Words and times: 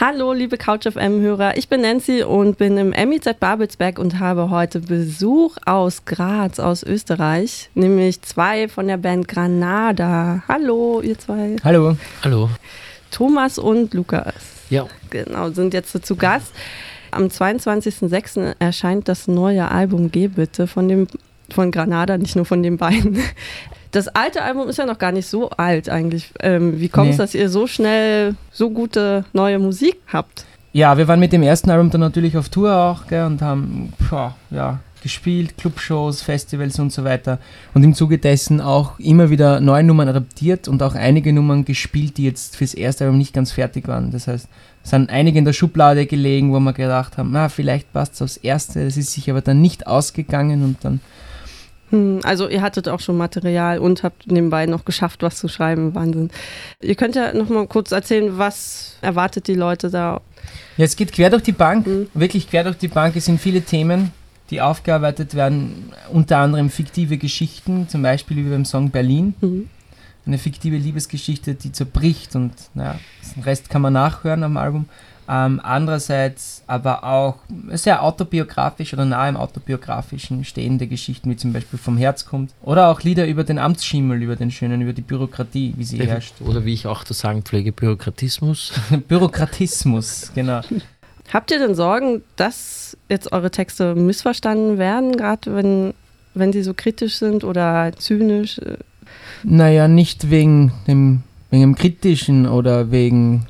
Hallo, 0.00 0.32
liebe 0.32 0.58
CouchFM-Hörer. 0.58 1.56
Ich 1.56 1.68
bin 1.68 1.80
Nancy 1.80 2.22
und 2.22 2.56
bin 2.56 2.78
im 2.78 2.90
MIZ 2.90 3.34
Babelsberg 3.40 3.98
und 3.98 4.20
habe 4.20 4.48
heute 4.48 4.78
Besuch 4.78 5.56
aus 5.66 6.04
Graz, 6.04 6.60
aus 6.60 6.84
Österreich, 6.84 7.68
nämlich 7.74 8.22
zwei 8.22 8.68
von 8.68 8.86
der 8.86 8.98
Band 8.98 9.26
Granada. 9.26 10.44
Hallo, 10.46 11.00
ihr 11.00 11.18
zwei. 11.18 11.56
Hallo. 11.64 11.96
Hallo. 12.22 12.48
Thomas 13.10 13.58
und 13.58 13.92
Lukas. 13.92 14.34
Ja. 14.70 14.86
Genau, 15.10 15.50
sind 15.50 15.74
jetzt 15.74 16.06
zu 16.06 16.14
Gast. 16.14 16.52
Am 17.10 17.24
22.06. 17.24 18.54
erscheint 18.60 19.08
das 19.08 19.26
neue 19.26 19.68
Album 19.68 20.12
Geh 20.12 20.28
bitte 20.28 20.68
von 20.68 20.86
dem 20.86 21.08
von 21.50 21.72
Granada, 21.72 22.18
nicht 22.18 22.36
nur 22.36 22.44
von 22.44 22.62
den 22.62 22.76
beiden. 22.76 23.18
Das 23.90 24.08
alte 24.08 24.42
Album 24.42 24.68
ist 24.68 24.76
ja 24.76 24.86
noch 24.86 24.98
gar 24.98 25.12
nicht 25.12 25.26
so 25.26 25.50
alt 25.50 25.88
eigentlich. 25.88 26.32
Ähm, 26.40 26.80
wie 26.80 26.88
kommt 26.88 27.10
es, 27.10 27.16
nee. 27.16 27.22
dass 27.22 27.34
ihr 27.34 27.48
so 27.48 27.66
schnell 27.66 28.34
so 28.50 28.70
gute 28.70 29.24
neue 29.32 29.58
Musik 29.58 29.96
habt? 30.06 30.44
Ja, 30.72 30.98
wir 30.98 31.08
waren 31.08 31.20
mit 31.20 31.32
dem 31.32 31.42
ersten 31.42 31.70
Album 31.70 31.90
dann 31.90 32.02
natürlich 32.02 32.36
auf 32.36 32.50
Tour 32.50 32.74
auch 32.74 33.06
gell, 33.06 33.24
und 33.24 33.40
haben 33.40 33.92
boah, 34.10 34.36
ja, 34.50 34.80
gespielt, 35.02 35.56
Clubshows, 35.56 36.22
Festivals 36.22 36.78
und 36.78 36.92
so 36.92 37.04
weiter. 37.04 37.38
Und 37.72 37.82
im 37.82 37.94
Zuge 37.94 38.18
dessen 38.18 38.60
auch 38.60 38.98
immer 38.98 39.30
wieder 39.30 39.60
neue 39.60 39.82
Nummern 39.82 40.08
adaptiert 40.08 40.68
und 40.68 40.82
auch 40.82 40.94
einige 40.94 41.32
Nummern 41.32 41.64
gespielt, 41.64 42.18
die 42.18 42.24
jetzt 42.24 42.56
fürs 42.56 42.74
erste 42.74 43.04
Album 43.04 43.18
nicht 43.18 43.32
ganz 43.32 43.52
fertig 43.52 43.88
waren. 43.88 44.10
Das 44.10 44.28
heißt, 44.28 44.48
es 44.84 44.90
sind 44.90 45.10
einige 45.10 45.38
in 45.38 45.44
der 45.44 45.52
Schublade 45.52 46.06
gelegen, 46.06 46.52
wo 46.52 46.60
wir 46.60 46.72
gedacht 46.72 47.16
haben, 47.16 47.30
na, 47.32 47.48
vielleicht 47.48 47.92
passt 47.92 48.14
es 48.14 48.22
aufs 48.22 48.36
erste. 48.36 48.84
Das 48.84 48.96
ist 48.96 49.12
sich 49.12 49.30
aber 49.30 49.40
dann 49.40 49.60
nicht 49.60 49.86
ausgegangen 49.86 50.62
und 50.62 50.76
dann 50.82 51.00
also 52.22 52.48
ihr 52.48 52.60
hattet 52.60 52.88
auch 52.88 53.00
schon 53.00 53.16
Material 53.16 53.78
und 53.78 54.02
habt 54.02 54.30
nebenbei 54.30 54.66
noch 54.66 54.84
geschafft, 54.84 55.22
was 55.22 55.36
zu 55.36 55.48
schreiben. 55.48 55.94
Wahnsinn. 55.94 56.30
Ihr 56.82 56.94
könnt 56.94 57.14
ja 57.14 57.32
noch 57.32 57.48
mal 57.48 57.66
kurz 57.66 57.92
erzählen, 57.92 58.36
was 58.36 58.96
erwartet 59.00 59.48
die 59.48 59.54
Leute 59.54 59.90
da? 59.90 60.20
Ja, 60.76 60.84
es 60.84 60.96
geht 60.96 61.12
quer 61.12 61.30
durch 61.30 61.42
die 61.42 61.52
Bank, 61.52 61.86
mhm. 61.86 62.08
wirklich 62.14 62.48
quer 62.48 62.64
durch 62.64 62.76
die 62.76 62.88
Bank. 62.88 63.16
Es 63.16 63.24
sind 63.24 63.40
viele 63.40 63.62
Themen, 63.62 64.12
die 64.50 64.60
aufgearbeitet 64.60 65.34
werden, 65.34 65.92
unter 66.12 66.38
anderem 66.38 66.70
fiktive 66.70 67.18
Geschichten, 67.18 67.88
zum 67.88 68.02
Beispiel 68.02 68.38
wie 68.38 68.50
beim 68.50 68.64
Song 68.64 68.90
Berlin. 68.90 69.34
Mhm. 69.40 69.68
Eine 70.26 70.38
fiktive 70.38 70.76
Liebesgeschichte, 70.76 71.54
die 71.54 71.72
zerbricht 71.72 72.36
und 72.36 72.52
naja, 72.74 72.98
den 73.34 73.42
Rest 73.44 73.70
kann 73.70 73.80
man 73.80 73.94
nachhören 73.94 74.42
am 74.42 74.58
Album. 74.58 74.86
Ähm, 75.30 75.60
andererseits 75.62 76.62
aber 76.66 77.04
auch 77.04 77.36
sehr 77.72 78.02
autobiografisch 78.02 78.94
oder 78.94 79.04
nahe 79.04 79.28
im 79.28 79.36
autobiografischen 79.36 80.44
stehende 80.44 80.86
Geschichten, 80.86 81.30
wie 81.30 81.36
zum 81.36 81.52
Beispiel 81.52 81.78
vom 81.78 81.98
Herz 81.98 82.24
kommt. 82.24 82.52
Oder 82.62 82.88
auch 82.88 83.02
Lieder 83.02 83.26
über 83.26 83.44
den 83.44 83.58
Amtsschimmel, 83.58 84.22
über 84.22 84.36
den 84.36 84.50
schönen, 84.50 84.80
über 84.80 84.94
die 84.94 85.02
Bürokratie, 85.02 85.74
wie 85.76 85.84
sie 85.84 85.98
herrscht. 85.98 86.40
Oder 86.40 86.64
wie 86.64 86.72
ich 86.72 86.86
auch 86.86 87.04
zu 87.04 87.12
sagen 87.12 87.42
pflege, 87.42 87.72
Bürokratismus. 87.72 88.72
Bürokratismus, 89.08 90.32
genau. 90.34 90.62
Habt 91.30 91.50
ihr 91.50 91.58
denn 91.58 91.74
Sorgen, 91.74 92.22
dass 92.36 92.96
jetzt 93.10 93.30
eure 93.30 93.50
Texte 93.50 93.94
missverstanden 93.94 94.78
werden, 94.78 95.14
gerade 95.14 95.54
wenn, 95.54 95.92
wenn 96.32 96.54
sie 96.54 96.62
so 96.62 96.72
kritisch 96.72 97.16
sind 97.16 97.44
oder 97.44 97.92
zynisch? 97.98 98.58
Naja, 99.42 99.88
nicht 99.88 100.30
wegen 100.30 100.72
dem, 100.86 101.22
wegen 101.50 101.62
dem 101.62 101.74
Kritischen 101.74 102.46
oder 102.46 102.90
wegen 102.90 103.46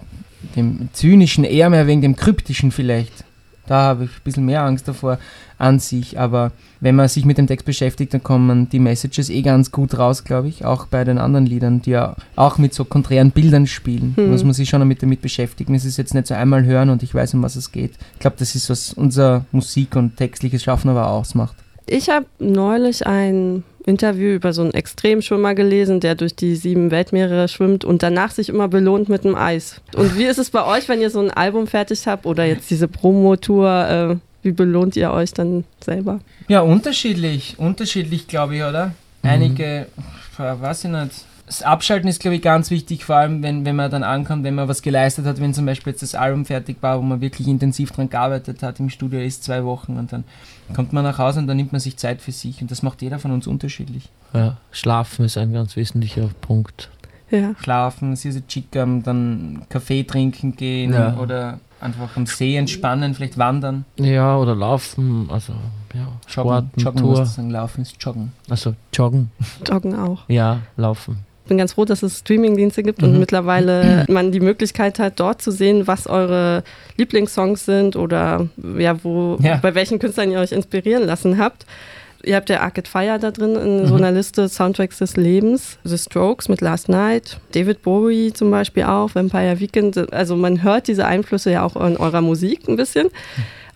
dem 0.56 0.88
Zynischen, 0.92 1.44
eher 1.44 1.70
mehr 1.70 1.86
wegen 1.86 2.02
dem 2.02 2.16
Kryptischen 2.16 2.70
vielleicht. 2.70 3.24
Da 3.66 3.82
habe 3.82 4.04
ich 4.04 4.10
ein 4.10 4.24
bisschen 4.24 4.46
mehr 4.46 4.62
Angst 4.62 4.88
davor 4.88 5.18
an 5.58 5.78
sich, 5.78 6.18
aber 6.18 6.52
wenn 6.80 6.94
man 6.94 7.08
sich 7.08 7.24
mit 7.24 7.36
dem 7.36 7.46
Text 7.46 7.66
beschäftigt, 7.66 8.14
dann 8.14 8.22
kommen 8.22 8.68
die 8.70 8.78
Messages 8.78 9.28
eh 9.28 9.42
ganz 9.42 9.70
gut 9.72 9.98
raus, 9.98 10.24
glaube 10.24 10.48
ich. 10.48 10.64
Auch 10.64 10.86
bei 10.86 11.04
den 11.04 11.18
anderen 11.18 11.44
Liedern, 11.44 11.82
die 11.82 11.90
ja 11.90 12.16
auch 12.36 12.56
mit 12.56 12.72
so 12.72 12.84
konträren 12.84 13.30
Bildern 13.30 13.66
spielen. 13.66 14.14
Hm. 14.16 14.30
Muss 14.30 14.44
man 14.44 14.54
sich 14.54 14.68
schon 14.68 14.80
damit, 14.80 15.02
damit 15.02 15.20
beschäftigen. 15.20 15.74
Es 15.74 15.84
ist 15.84 15.98
jetzt 15.98 16.14
nicht 16.14 16.28
so 16.28 16.34
einmal 16.34 16.64
hören 16.64 16.88
und 16.88 17.02
ich 17.02 17.14
weiß, 17.14 17.34
um 17.34 17.42
was 17.42 17.56
es 17.56 17.72
geht. 17.72 17.92
Ich 18.14 18.20
glaube, 18.20 18.36
das 18.38 18.54
ist, 18.54 18.70
was 18.70 18.92
unser 18.92 19.44
Musik- 19.52 19.96
und 19.96 20.16
textliches 20.16 20.62
Schaffen 20.62 20.88
aber 20.88 21.08
ausmacht. 21.10 21.56
Ich 21.86 22.08
habe 22.08 22.26
neulich 22.38 23.06
ein 23.06 23.64
Interview 23.88 24.28
über 24.28 24.52
so 24.52 24.62
einen 24.62 24.74
Extremschwimmer 24.74 25.54
gelesen, 25.54 26.00
der 26.00 26.14
durch 26.14 26.36
die 26.36 26.54
sieben 26.54 26.90
Weltmeere 26.90 27.48
schwimmt 27.48 27.84
und 27.84 28.02
danach 28.02 28.30
sich 28.30 28.48
immer 28.48 28.68
belohnt 28.68 29.08
mit 29.08 29.24
dem 29.24 29.34
Eis. 29.34 29.80
Und 29.96 30.16
wie 30.16 30.24
ist 30.24 30.38
es 30.38 30.50
bei 30.50 30.64
euch, 30.64 30.88
wenn 30.88 31.00
ihr 31.00 31.10
so 31.10 31.20
ein 31.20 31.30
Album 31.30 31.66
fertig 31.66 32.06
habt 32.06 32.26
oder 32.26 32.44
jetzt 32.44 32.70
diese 32.70 32.86
Promotour? 32.86 33.88
Äh, 33.88 34.16
wie 34.42 34.52
belohnt 34.52 34.94
ihr 34.96 35.10
euch 35.10 35.32
dann 35.32 35.64
selber? 35.80 36.20
Ja, 36.46 36.60
unterschiedlich. 36.60 37.56
Unterschiedlich, 37.58 38.28
glaube 38.28 38.56
ich, 38.56 38.62
oder? 38.62 38.92
Mhm. 39.22 39.28
Einige, 39.28 39.86
weiß 40.36 40.84
ich 40.84 40.90
nicht. 40.90 41.12
Das 41.48 41.62
Abschalten 41.62 42.10
ist, 42.10 42.20
glaube 42.20 42.36
ich, 42.36 42.42
ganz 42.42 42.70
wichtig, 42.70 43.06
vor 43.06 43.16
allem, 43.16 43.42
wenn, 43.42 43.64
wenn 43.64 43.74
man 43.74 43.90
dann 43.90 44.02
ankommt, 44.02 44.44
wenn 44.44 44.54
man 44.54 44.68
was 44.68 44.82
geleistet 44.82 45.24
hat, 45.24 45.40
wenn 45.40 45.54
zum 45.54 45.64
Beispiel 45.64 45.92
jetzt 45.92 46.02
das 46.02 46.14
Album 46.14 46.44
fertig 46.44 46.76
war, 46.82 46.98
wo 46.98 47.02
man 47.02 47.22
wirklich 47.22 47.48
intensiv 47.48 47.90
dran 47.90 48.10
gearbeitet 48.10 48.62
hat, 48.62 48.78
im 48.80 48.90
Studio 48.90 49.18
ist 49.18 49.44
zwei 49.44 49.64
Wochen 49.64 49.96
und 49.96 50.12
dann 50.12 50.24
kommt 50.74 50.92
man 50.92 51.04
nach 51.04 51.16
Hause 51.16 51.40
und 51.40 51.46
dann 51.46 51.56
nimmt 51.56 51.72
man 51.72 51.80
sich 51.80 51.96
Zeit 51.96 52.20
für 52.20 52.32
sich 52.32 52.60
und 52.60 52.70
das 52.70 52.82
macht 52.82 53.00
jeder 53.00 53.18
von 53.18 53.30
uns 53.30 53.46
unterschiedlich. 53.46 54.10
Ja, 54.34 54.58
schlafen 54.72 55.24
ist 55.24 55.38
ein 55.38 55.54
ganz 55.54 55.74
wesentlicher 55.74 56.28
Punkt. 56.42 56.90
Ja. 57.30 57.54
Schlafen, 57.62 58.14
Sise 58.14 58.46
Chikam, 58.46 59.02
dann 59.02 59.62
Kaffee 59.70 60.02
trinken 60.04 60.54
gehen 60.54 60.92
ja. 60.92 61.16
oder 61.16 61.60
einfach 61.80 62.14
am 62.14 62.26
See 62.26 62.56
entspannen, 62.56 63.14
vielleicht 63.14 63.38
wandern. 63.38 63.86
Ja, 63.98 64.36
oder 64.36 64.54
laufen, 64.54 65.30
also 65.30 65.54
ja, 65.94 66.00
joggen, 66.00 66.20
Sport, 66.26 66.64
joggen 66.76 67.00
Tour. 67.00 67.24
Sagen, 67.24 67.50
laufen 67.50 67.80
ist 67.80 67.96
joggen. 67.98 68.32
Also 68.50 68.74
joggen. 68.92 69.30
Joggen 69.66 69.94
auch. 69.94 70.28
Ja, 70.28 70.60
laufen 70.76 71.26
bin 71.48 71.58
ganz 71.58 71.72
froh, 71.72 71.84
dass 71.84 72.02
es 72.02 72.20
Streamingdienste 72.20 72.82
gibt 72.82 73.02
mhm. 73.02 73.08
und 73.08 73.18
mittlerweile 73.18 74.04
man 74.08 74.32
die 74.32 74.40
Möglichkeit 74.40 74.98
hat, 74.98 75.18
dort 75.20 75.42
zu 75.42 75.50
sehen, 75.50 75.86
was 75.86 76.06
eure 76.06 76.62
Lieblingssongs 76.96 77.64
sind 77.64 77.96
oder 77.96 78.48
ja, 78.78 79.02
wo, 79.02 79.38
ja. 79.40 79.56
bei 79.56 79.74
welchen 79.74 79.98
Künstlern 79.98 80.30
ihr 80.30 80.38
euch 80.38 80.52
inspirieren 80.52 81.04
lassen 81.04 81.38
habt. 81.38 81.66
Ihr 82.24 82.34
habt 82.34 82.50
ja 82.50 82.60
Arcade 82.60 82.88
Fire 82.88 83.18
da 83.20 83.30
drin 83.30 83.54
in 83.54 83.82
mhm. 83.82 83.86
so 83.86 83.94
einer 83.94 84.10
Liste 84.10 84.48
Soundtracks 84.48 84.98
des 84.98 85.16
Lebens. 85.16 85.78
The 85.84 85.96
Strokes 85.96 86.48
mit 86.48 86.60
Last 86.60 86.88
Night, 86.88 87.38
David 87.52 87.82
Bowie 87.82 88.32
zum 88.32 88.50
Beispiel 88.50 88.84
auch, 88.84 89.14
Vampire 89.14 89.60
Weekend. 89.60 90.12
Also 90.12 90.36
man 90.36 90.62
hört 90.62 90.88
diese 90.88 91.06
Einflüsse 91.06 91.52
ja 91.52 91.62
auch 91.62 91.76
in 91.76 91.96
eurer 91.96 92.20
Musik 92.20 92.68
ein 92.68 92.76
bisschen. 92.76 93.08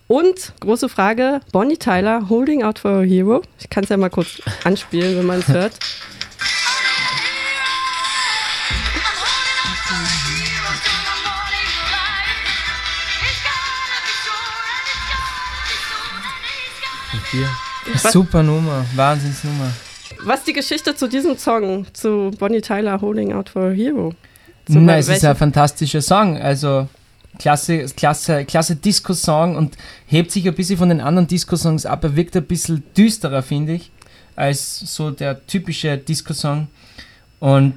Und 0.07 0.53
große 0.59 0.89
Frage, 0.89 1.39
Bonnie 1.53 1.77
Tyler, 1.77 2.29
Holding 2.29 2.63
Out 2.63 2.79
for 2.79 2.91
a 2.91 3.01
Hero. 3.01 3.41
Ich 3.59 3.69
kann 3.69 3.85
es 3.85 3.89
ja 3.89 3.97
mal 3.97 4.09
kurz 4.09 4.41
anspielen, 4.63 5.17
wenn 5.17 5.25
man 5.25 5.39
es 5.39 5.47
hört. 5.47 5.73
Hier. 17.33 17.49
Super 18.11 18.43
Nummer, 18.43 18.85
Wahnsinnsnummer. 18.95 19.73
Was 20.23 20.41
ist 20.41 20.47
die 20.49 20.53
Geschichte 20.53 20.95
zu 20.95 21.07
diesem 21.07 21.35
Song, 21.35 21.87
zu 21.91 22.29
Bonnie 22.37 22.61
Tyler 22.61 23.01
Holding 23.01 23.33
Out 23.33 23.49
for 23.49 23.63
a 23.63 23.71
Hero? 23.71 24.13
Nein, 24.67 24.99
es 24.99 25.09
ist 25.09 25.25
ein 25.25 25.35
fantastischer 25.35 26.03
Song. 26.03 26.37
Also 26.37 26.87
klasse, 27.39 27.85
klasse, 27.85 28.45
klasse 28.45 28.75
Disco-Song 28.75 29.55
und 29.55 29.77
hebt 30.05 30.31
sich 30.31 30.47
ein 30.47 30.53
bisschen 30.53 30.77
von 30.77 30.89
den 30.89 31.01
anderen 31.01 31.27
Disco-Songs 31.27 31.87
ab. 31.87 32.03
Er 32.03 32.15
wirkt 32.15 32.37
ein 32.37 32.45
bisschen 32.45 32.83
düsterer, 32.95 33.41
finde 33.41 33.73
ich, 33.73 33.89
als 34.35 34.81
so 34.81 35.09
der 35.09 35.43
typische 35.47 35.97
Disco-Song. 35.97 36.67
Und 37.39 37.73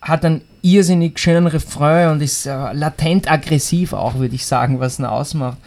hat 0.00 0.24
einen 0.24 0.42
irrsinnig 0.62 1.18
schönen 1.18 1.48
Refrain 1.48 2.12
und 2.12 2.22
ist 2.22 2.46
äh, 2.46 2.72
latent 2.74 3.28
aggressiv 3.28 3.92
auch, 3.92 4.14
würde 4.14 4.36
ich 4.36 4.46
sagen, 4.46 4.78
was 4.78 5.00
ihn 5.00 5.04
ausmacht 5.04 5.58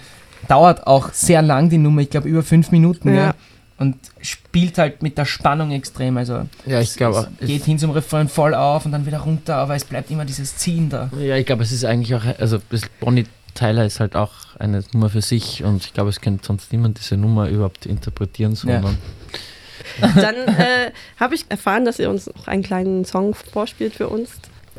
dauert 0.48 0.88
auch 0.88 1.12
sehr 1.14 1.42
lang 1.42 1.70
die 1.70 1.78
Nummer, 1.78 2.02
ich 2.02 2.10
glaube 2.10 2.30
über 2.30 2.44
fünf 2.44 2.72
Minuten. 2.72 3.10
Ja. 3.10 3.16
ja. 3.16 3.36
Und 3.80 3.96
spielt 4.22 4.78
halt 4.78 5.02
mit 5.02 5.18
der 5.18 5.26
Spannung 5.26 5.72
extrem. 5.72 6.16
Also 6.18 6.48
ja, 6.66 6.80
ich 6.80 6.96
glaube, 6.96 7.28
geht 7.42 7.66
hin 7.66 7.80
zum 7.80 7.92
Refrain 7.92 8.30
voll 8.30 8.54
auf 8.54 8.86
und 8.86 8.92
dann 8.92 9.06
wieder 9.06 9.20
runter, 9.20 9.56
aber 9.56 9.76
es 9.76 9.84
bleibt 9.84 10.12
immer 10.12 10.26
dieses 10.26 10.56
Ziehen 10.58 10.90
da. 10.90 11.10
Ja, 11.20 11.36
ich 11.36 11.46
glaube, 11.46 11.64
es 11.64 11.72
ist 11.72 11.84
eigentlich 11.84 12.14
auch, 12.16 12.24
also 12.40 12.60
Bonnie 13.00 13.26
Tyler 13.56 13.86
ist 13.86 14.00
halt 14.00 14.16
auch 14.16 14.32
eine 14.60 14.84
Nummer 14.94 15.10
für 15.10 15.22
sich 15.22 15.64
und 15.64 15.86
ich 15.86 15.94
glaube, 15.94 16.10
es 16.10 16.22
könnte 16.22 16.46
sonst 16.46 16.72
niemand 16.72 17.00
diese 17.00 17.18
Nummer 17.18 17.50
überhaupt 17.50 17.86
interpretieren, 17.86 18.56
sondern. 18.56 18.98
Ja. 20.02 20.08
Dann 20.16 20.36
äh, 20.36 20.92
habe 21.20 21.36
ich 21.36 21.46
erfahren, 21.50 21.86
dass 21.86 22.00
ihr 22.00 22.10
uns 22.10 22.28
noch 22.28 22.48
einen 22.48 22.64
kleinen 22.64 23.06
Song 23.06 23.34
vorspielt 23.36 23.96
für 23.96 24.08
uns. 24.08 24.30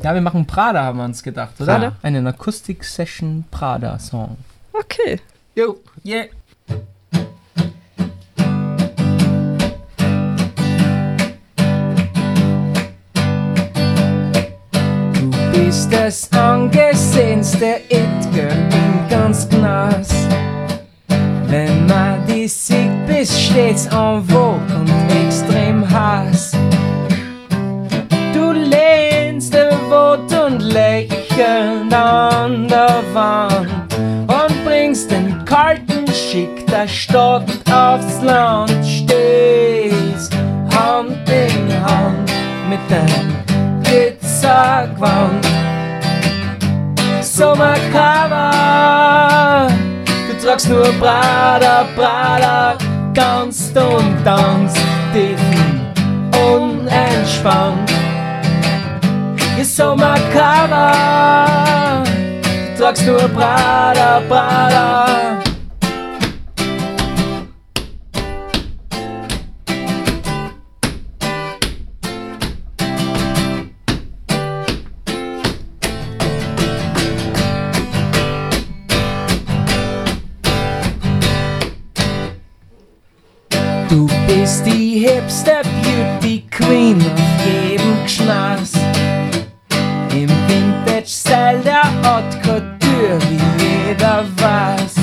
Ja, 0.03 0.13
wir 0.13 0.21
machen 0.21 0.45
Prada, 0.45 0.83
haben 0.83 0.97
wir 0.97 1.05
uns 1.05 1.23
gedacht, 1.23 1.53
oder? 1.59 1.73
Prada? 1.73 1.95
Einen 2.01 2.27
Akustik-Session 2.27 3.45
Prada-Song. 3.51 4.37
Okay. 4.73 5.19
Jo, 5.55 5.77
yeah. 6.03 6.25
Du 15.13 15.31
bist 15.53 15.93
das 15.93 16.29
angesehenste 16.33 17.79
It-Girl 17.87 18.51
in 18.51 19.09
ganz 19.09 19.47
Gnas. 19.47 20.09
Wenn 21.47 21.85
man 21.85 22.27
die 22.27 22.49
sieht, 22.49 23.07
bist 23.07 23.39
stets 23.41 23.85
en 23.85 24.25
vogue 24.25 24.59
und 24.77 24.89
extrem 25.09 25.89
Hass. 25.89 26.51
Mit 42.85 42.91
deinem 42.91 43.35
Glitzergewand. 43.83 45.45
Sommercover, 47.21 48.51
du 50.27 50.45
tragst 50.45 50.69
nur 50.69 50.91
Prada, 50.99 51.85
Prada, 51.95 52.77
ganz 53.13 53.71
und 53.75 54.23
ganz 54.23 54.73
tief 55.13 55.39
unentspannt. 56.53 57.91
Ihr 59.57 59.65
Sommercover, 59.65 60.93
du 62.75 62.81
tragst 62.81 63.05
nur 63.05 63.27
Prada, 63.29 64.21
Prada. 64.29 65.44
Bist 84.45 84.63
die 84.63 84.99
hipster 84.99 85.63
Beauty 85.81 86.43
Queen 86.51 87.01
auf 87.01 87.43
jedem 87.43 88.03
Geschmaß. 88.03 88.73
Im 90.11 90.29
Vintage-Style 90.47 91.61
der 91.65 91.81
Haute 92.03 92.37
Couture, 92.43 93.17
wie 93.27 93.41
jeder 93.65 94.23
weiß. 94.37 94.93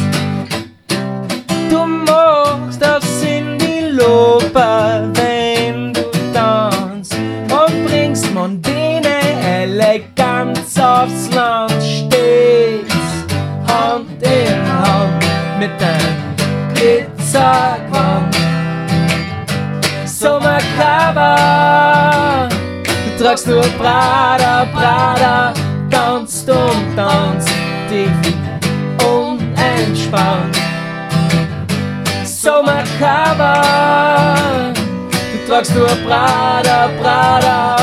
Du 1.68 1.84
machst 1.84 2.86
auf 2.86 3.02
Cindy 3.20 3.88
Loper, 3.90 5.10
wenn 5.14 5.92
du 5.92 6.02
tanzt 6.32 7.16
und 7.16 7.86
bringst 7.88 8.32
mondäne 8.32 9.18
Eleganz 9.44 10.78
aufs 10.78 11.34
Land. 11.34 11.82
Stehst 11.82 13.26
Hand 13.66 14.22
in 14.22 14.72
Hand 14.72 15.24
mit 15.58 15.72
deinem 15.80 16.36
Glitzerquant. 16.74 18.31
Sommercover. 21.02 22.48
Du 23.04 23.22
tragst 23.22 23.46
nur 23.46 23.62
Prada, 23.62 24.64
Prada, 24.72 25.52
tanzt 25.90 26.48
und 26.48 26.96
tanzt 26.96 27.48
dich 27.90 28.08
unentspannt. 29.04 30.56
Sommercover. 32.24 33.62
Du 35.32 35.48
tragst 35.48 35.74
nur 35.74 35.88
Prada, 35.88 36.88
Prada. 37.00 37.76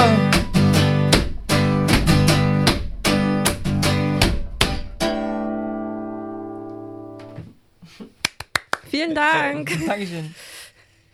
Vielen 8.90 9.14
Dank. 9.14 9.72
Dankeschön. 9.86 10.34